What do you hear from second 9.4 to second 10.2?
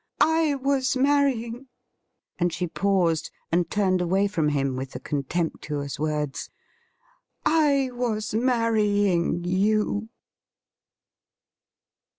—you.'